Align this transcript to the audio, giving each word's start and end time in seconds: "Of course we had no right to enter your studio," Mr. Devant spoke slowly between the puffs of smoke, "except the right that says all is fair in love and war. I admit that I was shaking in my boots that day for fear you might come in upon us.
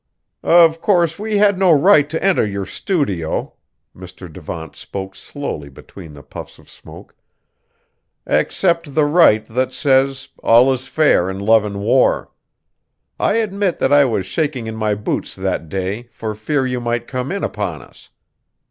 "Of 0.41 0.81
course 0.81 1.19
we 1.19 1.37
had 1.37 1.59
no 1.59 1.71
right 1.71 2.09
to 2.09 2.23
enter 2.23 2.43
your 2.43 2.65
studio," 2.65 3.53
Mr. 3.95 4.33
Devant 4.33 4.75
spoke 4.75 5.15
slowly 5.15 5.69
between 5.69 6.13
the 6.13 6.23
puffs 6.23 6.57
of 6.57 6.71
smoke, 6.71 7.15
"except 8.25 8.95
the 8.95 9.05
right 9.05 9.45
that 9.45 9.71
says 9.71 10.29
all 10.41 10.73
is 10.73 10.87
fair 10.87 11.29
in 11.29 11.37
love 11.37 11.65
and 11.65 11.81
war. 11.81 12.31
I 13.19 13.35
admit 13.35 13.77
that 13.77 13.93
I 13.93 14.05
was 14.05 14.25
shaking 14.25 14.65
in 14.65 14.75
my 14.75 14.95
boots 14.95 15.35
that 15.35 15.69
day 15.69 16.07
for 16.11 16.33
fear 16.33 16.65
you 16.65 16.81
might 16.81 17.07
come 17.07 17.31
in 17.31 17.43
upon 17.43 17.83
us. 17.83 18.09